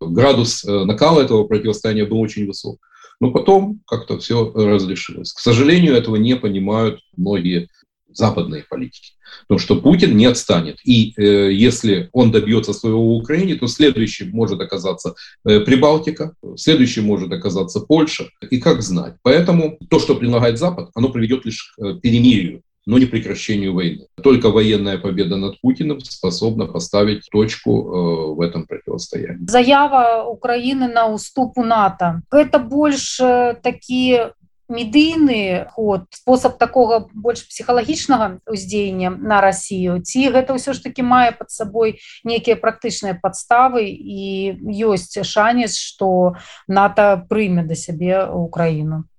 Градус 0.00 0.64
э, 0.64 0.84
накала 0.84 1.20
этого 1.20 1.42
противостояния 1.42 2.04
был 2.04 2.20
очень 2.20 2.46
высок. 2.46 2.78
Но 3.18 3.32
потом 3.32 3.80
как-то 3.88 4.20
все 4.20 4.52
разрешилось. 4.54 5.32
К 5.32 5.40
сожалению, 5.40 5.94
этого 5.94 6.14
не 6.14 6.36
понимают 6.36 7.00
многие 7.16 7.70
западные 8.12 8.64
политики. 8.70 9.14
Потому 9.48 9.58
что 9.58 9.80
Путин 9.80 10.16
не 10.16 10.26
отстанет. 10.26 10.78
И 10.84 11.12
э, 11.16 11.52
если 11.52 12.08
он 12.12 12.30
добьется 12.30 12.72
своего 12.72 13.04
в 13.04 13.16
Украине, 13.16 13.56
то 13.56 13.66
следующим 13.66 14.30
может 14.30 14.60
оказаться 14.60 15.16
э, 15.44 15.58
Прибалтика, 15.58 16.36
следующим 16.54 17.02
может 17.02 17.32
оказаться 17.32 17.80
Польша. 17.80 18.28
И 18.48 18.60
как 18.60 18.80
знать. 18.82 19.16
Поэтому 19.22 19.76
то, 19.90 19.98
что 19.98 20.14
предлагает 20.14 20.56
Запад, 20.56 20.90
оно 20.94 21.08
приведет 21.08 21.44
лишь 21.44 21.74
к 21.76 21.94
перемирию 21.94 22.62
но 22.86 22.98
не 22.98 23.06
прекращению 23.06 23.74
войны. 23.74 24.06
Только 24.22 24.50
военная 24.50 24.98
победа 24.98 25.36
над 25.36 25.60
Путиным 25.60 26.00
способна 26.00 26.66
поставить 26.66 27.28
точку 27.30 27.70
э, 27.70 28.34
в 28.34 28.40
этом 28.40 28.66
противостоянии. 28.66 29.46
Заява 29.46 30.24
Украины 30.24 30.88
на 30.88 31.08
уступ 31.08 31.56
НАТО. 31.56 32.22
Это 32.30 32.58
больше 32.58 33.58
такие 33.62 34.32
медыйны 34.70 35.66
ход 35.72 36.06
спосаб 36.14 36.56
такого 36.56 37.10
больш 37.12 37.42
псіхалагічнага 37.48 38.40
ўздзеяння 38.46 39.10
на 39.10 39.42
Россию 39.42 39.98
ці 40.00 40.30
гэта 40.30 40.54
ўсё 40.54 40.72
ж 40.72 40.86
таки 40.86 41.02
мае 41.02 41.34
под 41.34 41.50
сабой 41.50 41.98
некія 42.22 42.54
практычныя 42.54 43.18
подставы 43.18 43.90
і 43.90 44.54
ёсць 44.86 45.18
шанец 45.26 45.74
что 45.74 46.38
нато 46.70 47.26
прыме 47.26 47.66
да 47.66 47.74
сябе 47.74 48.30
Украину 48.30 49.10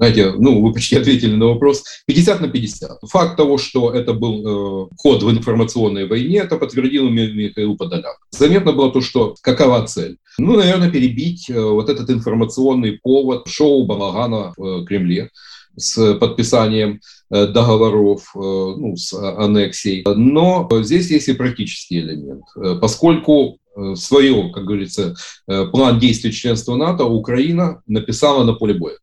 знаете, 0.00 0.32
ну, 0.38 0.62
вы 0.62 0.72
почти 0.72 0.96
ответили 0.96 1.36
на 1.36 1.48
вопрос, 1.48 1.84
50 2.06 2.40
на 2.40 2.48
50. 2.48 3.00
Факт 3.02 3.36
того, 3.36 3.58
что 3.58 3.92
это 3.92 4.14
был 4.14 4.86
э, 4.86 4.88
ход 4.96 5.22
в 5.22 5.30
информационной 5.30 6.06
войне, 6.06 6.38
это 6.38 6.56
подтвердил 6.56 7.10
Михаил 7.10 7.76
Подоляк. 7.76 8.16
Заметно 8.30 8.72
было 8.72 8.90
то, 8.90 9.02
что 9.02 9.34
какова 9.42 9.86
цель. 9.86 10.16
Ну, 10.38 10.56
наверное, 10.56 10.90
перебить 10.90 11.50
вот 11.50 11.90
этот 11.90 12.08
информационный 12.08 12.98
повод 13.02 13.46
шоу 13.46 13.84
Балагана 13.84 14.54
в 14.56 14.86
Кремле 14.86 15.28
с 15.76 16.14
подписанием 16.14 17.00
договоров, 17.30 18.30
ну, 18.34 18.96
с 18.96 19.12
аннексией. 19.12 20.02
Но 20.06 20.66
здесь 20.80 21.10
есть 21.10 21.28
и 21.28 21.34
практический 21.34 22.00
элемент. 22.00 22.44
Поскольку 22.80 23.58
свое, 23.96 24.50
как 24.50 24.64
говорится, 24.64 25.14
план 25.46 25.98
действий 25.98 26.32
членства 26.32 26.76
НАТО 26.76 27.04
Украина 27.04 27.82
написала 27.86 28.44
на 28.44 28.54
поле 28.54 28.72
боя. 28.72 28.96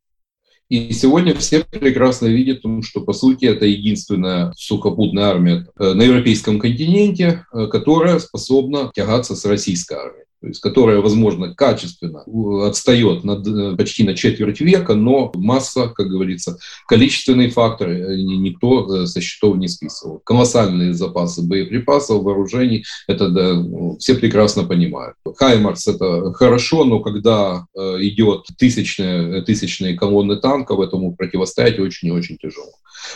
И 0.70 0.92
сегодня 0.92 1.34
все 1.34 1.64
прекрасно 1.64 2.28
видят, 2.28 2.62
что, 2.84 3.02
по 3.02 3.14
сути, 3.14 3.46
это 3.46 3.66
единственная 3.66 4.54
сухопутная 4.58 5.26
армия 5.26 5.66
э, 5.80 5.94
на 5.94 6.02
европейском 6.02 6.60
континенте, 6.60 7.46
э, 7.54 7.68
которая 7.68 8.20
способна 8.20 8.92
тягаться 8.94 9.36
с 9.36 9.46
российской 9.46 9.98
армией 9.98 10.27
то 10.40 10.48
есть, 10.48 10.62
которая, 10.62 11.00
возможно, 11.00 11.56
качественно 11.56 12.24
отстает 12.66 13.24
над, 13.24 13.48
э, 13.48 13.76
почти 13.76 14.04
на 14.04 14.14
четверть 14.14 14.62
века, 14.62 14.94
но 14.94 15.32
масса, 15.34 15.88
как 15.90 16.10
говорится, 16.10 16.60
количественные 16.88 17.50
факторы 17.50 18.00
э, 18.00 18.16
никто 18.18 19.04
э, 19.04 19.08
со 19.08 19.20
счетов 19.20 19.58
не 19.58 19.68
списывал. 19.68 20.22
Колоссальные 20.24 20.94
запасы 20.94 21.42
боеприпасов, 21.42 22.22
вооружений, 22.22 22.86
это 23.08 23.30
да, 23.30 23.56
ну, 23.56 23.98
все 23.98 24.14
прекрасно 24.14 24.64
понимают. 24.64 25.16
Хаймарс 25.38 25.88
это 25.88 26.32
хорошо, 26.34 26.86
но 26.86 27.00
когда 27.00 27.66
идет 27.76 28.46
тысячные, 28.58 29.42
тысячные 29.42 29.96
колонны 29.96 30.38
танков, 30.38 30.80
этому 30.80 31.16
противостоять 31.16 31.80
очень 31.80 32.10
и 32.10 32.12
очень 32.12 32.38
тяжело. 32.38 32.72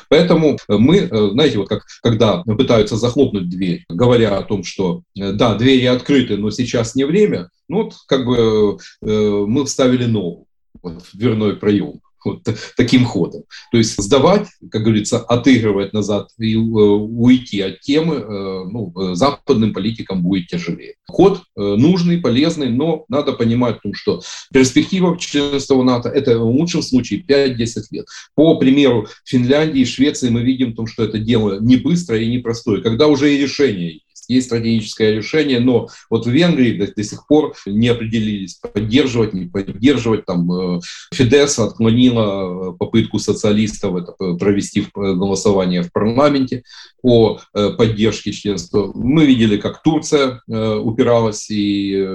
Поэтому 0.10 0.58
мы, 0.68 1.08
знаете, 1.08 1.58
вот 1.58 1.70
как 1.70 1.84
когда 2.02 2.44
пытаются 2.44 2.98
захлопнуть 2.98 3.50
дверь, 3.50 3.86
говоря 3.90 4.38
о 4.38 4.44
том, 4.44 4.64
что 4.64 5.04
да, 5.16 5.56
двери 5.56 5.86
открыты, 5.86 6.38
но 6.38 6.52
сейчас 6.52 6.96
не 6.96 7.04
время, 7.04 7.50
ну 7.68 7.84
вот 7.84 7.96
как 8.08 8.26
бы 8.26 8.78
э, 9.02 9.06
мы 9.48 9.66
вставили 9.66 10.06
ногу 10.06 10.48
вот, 10.82 11.04
в 11.04 11.18
дверной 11.18 11.56
проем 11.56 12.02
вот 12.26 12.48
таким 12.78 13.06
ходом. 13.06 13.44
То 13.72 13.78
есть 13.78 14.02
сдавать, 14.02 14.48
как 14.70 14.84
говорится, 14.84 15.20
отыгрывать 15.20 15.94
назад 15.94 16.30
и 16.38 16.56
э, 16.56 16.58
уйти 16.58 17.62
от 17.62 17.82
темы 17.82 18.16
э, 18.16 18.64
ну, 18.72 18.94
э, 18.96 19.16
западным 19.16 19.74
политикам 19.74 20.22
будет 20.22 20.48
тяжелее. 20.48 20.96
Ход 21.08 21.44
нужный, 21.56 22.20
полезный, 22.20 22.70
но 22.70 23.06
надо 23.10 23.34
понимать, 23.34 23.80
ну, 23.84 23.94
что 23.94 24.22
перспектива 24.54 25.18
членства 25.20 25.76
в 25.76 25.84
НАТО– 25.84 26.10
это 26.14 26.40
в 26.40 26.44
лучшем 26.44 26.82
случае 26.82 27.22
5-10 27.22 27.82
лет. 27.92 28.06
По 28.36 28.56
примеру 28.58 29.08
Финляндии 29.26 29.82
и 29.82 29.86
Швеции 29.86 30.30
мы 30.30 30.42
видим, 30.42 30.76
что 30.88 31.04
это 31.04 31.20
дело 31.20 31.60
не 31.60 31.78
быстрое 31.78 32.22
и 32.22 32.32
непростое, 32.32 32.82
когда 32.82 33.08
уже 33.08 33.34
и 33.34 33.38
решение 33.38 33.94
есть 33.94 34.11
стратегическое 34.40 35.16
решение, 35.16 35.60
но 35.60 35.90
вот 36.10 36.26
в 36.26 36.30
Венгрии 36.30 36.78
до, 36.78 36.94
до 36.94 37.04
сих 37.04 37.28
пор 37.28 37.54
не 37.66 37.90
определились, 37.90 38.56
поддерживать, 38.56 39.34
не 39.34 39.46
поддерживать. 39.46 40.26
Там 40.26 40.52
э, 40.52 40.80
Фидес 41.14 41.60
отклонила 41.60 42.72
э, 42.72 42.78
попытку 42.78 43.20
социалистов 43.20 43.96
это 43.96 44.14
провести 44.36 44.88
голосование 44.96 45.84
в 45.84 45.92
парламенте 45.92 46.64
о 47.02 47.40
э, 47.54 47.70
поддержке 47.72 48.32
членства. 48.32 48.92
Мы 48.94 49.26
видели, 49.26 49.58
как 49.58 49.82
Турция 49.84 50.42
упиралась 50.48 51.50
и 51.50 52.06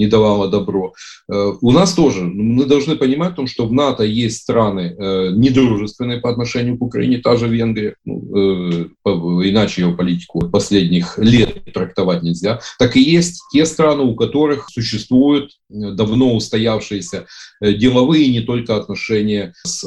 не 0.00 0.06
давала 0.06 0.48
добро. 0.48 0.94
Э, 1.30 1.52
у 1.60 1.70
нас 1.70 1.92
тоже, 1.92 2.22
мы 2.22 2.64
должны 2.64 2.96
понимать, 2.96 3.36
том, 3.36 3.46
что 3.46 3.66
в 3.66 3.72
НАТО 3.72 4.02
есть 4.02 4.38
страны 4.38 4.96
э, 4.98 5.30
недружественные 5.32 6.20
по 6.20 6.30
отношению 6.30 6.78
к 6.78 6.82
Украине, 6.82 7.18
та 7.18 7.36
же 7.36 7.48
Венгрия, 7.48 7.94
ну, 8.06 8.22
э, 8.34 8.86
иначе 9.50 9.82
ее 9.82 9.92
политику 9.92 10.48
последних 10.48 11.18
лет 11.18 11.72
трактовать 11.74 12.22
нельзя, 12.22 12.60
так 12.78 12.96
и 12.96 13.00
есть 13.00 13.42
те 13.52 13.66
страны, 13.66 14.02
у 14.04 14.14
которых 14.14 14.68
существуют 14.70 15.50
давно 15.68 16.34
устоявшиеся 16.34 17.26
деловые 17.60 18.28
не 18.28 18.40
только 18.40 18.76
отношения 18.76 19.52
с 19.64 19.84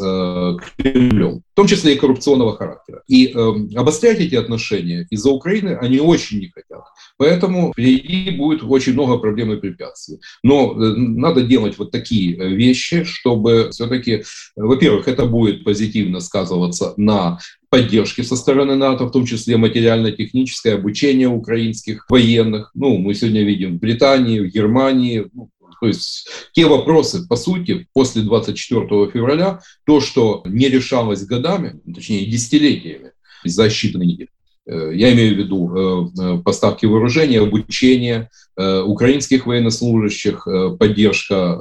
Кремлем, 0.77 1.41
в 1.53 1.55
том 1.55 1.67
числе 1.67 1.93
и 1.93 1.97
коррупционного 1.97 2.55
характера. 2.55 3.01
И 3.09 3.33
обострять 3.75 4.19
эти 4.19 4.35
отношения 4.35 5.07
из-за 5.09 5.29
Украины 5.31 5.77
они 5.81 5.99
очень 5.99 6.39
не 6.39 6.47
хотят. 6.47 6.83
Поэтому 7.17 7.73
впереди 7.73 8.31
будет 8.31 8.63
очень 8.63 8.93
много 8.93 9.17
проблем 9.17 9.51
и 9.51 9.57
препятствий. 9.57 10.02
Но 10.43 10.73
э, 10.73 10.95
надо 10.95 11.41
делать 11.41 11.77
вот 11.77 11.91
такие 11.91 12.35
э, 12.37 12.49
вещи, 12.49 13.03
чтобы 13.03 13.69
все-таки, 13.71 14.11
э, 14.11 14.23
во-первых, 14.55 15.07
это 15.07 15.25
будет 15.25 15.63
позитивно 15.63 16.19
сказываться 16.19 16.93
на 16.97 17.39
поддержке 17.69 18.23
со 18.23 18.35
стороны 18.35 18.75
НАТО, 18.75 19.05
в 19.05 19.11
том 19.11 19.25
числе 19.25 19.57
материально-техническое 19.57 20.75
обучение 20.75 21.27
украинских 21.27 22.05
военных. 22.09 22.71
Ну, 22.75 22.97
мы 22.97 23.13
сегодня 23.15 23.43
видим 23.43 23.77
в 23.77 23.79
Британии, 23.79 24.39
в 24.39 24.47
Германии, 24.47 25.25
ну, 25.33 25.49
то 25.81 25.87
есть 25.87 26.29
те 26.53 26.65
вопросы, 26.65 27.27
по 27.27 27.35
сути, 27.35 27.87
после 27.93 28.21
24 28.21 29.11
февраля, 29.11 29.59
то, 29.85 29.99
что 29.99 30.41
не 30.45 30.69
решалось 30.69 31.25
годами, 31.25 31.81
точнее 31.93 32.25
десятилетиями, 32.25 33.11
за 33.43 33.67
считанные 33.67 34.29
я 34.65 35.13
имею 35.13 35.35
в 35.35 35.37
виду 35.37 35.75
э, 35.75 36.21
э, 36.21 36.37
поставки 36.43 36.85
вооружения, 36.85 37.39
обучение 37.39 38.29
украинских 38.55 39.47
военнослужащих, 39.47 40.47
поддержка 40.77 41.57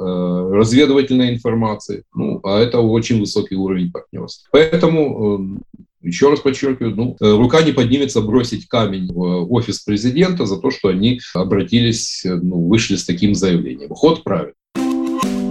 разведывательной 0.53 1.33
информации. 1.33 2.05
Ну, 2.15 2.39
а 2.43 2.59
это 2.59 2.81
очень 2.81 3.19
высокий 3.19 3.55
уровень 3.55 3.91
партнерства. 3.91 4.47
Поэтому 4.53 5.59
еще 6.03 6.29
раз 6.29 6.41
подчеркиваю, 6.41 6.95
ну, 6.95 7.17
рука 7.19 7.63
не 7.63 7.73
поднимется 7.73 8.21
бросить 8.21 8.69
камень 8.69 9.11
в 9.11 9.51
офис 9.51 9.81
президента 9.81 10.45
за 10.45 10.59
то, 10.59 10.71
что 10.71 10.89
они 10.89 11.19
обратились, 11.33 12.27
ну, 12.27 12.69
вышли 12.69 12.97
с 12.97 13.07
таким 13.07 13.35
заявлением. 13.35 13.89
Ход 13.95 14.23
правильный. 14.23 14.53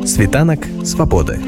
Світанок 0.05 0.67
свободы. 0.83 1.39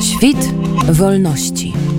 Świt 0.00 0.38
wolności. 0.86 1.89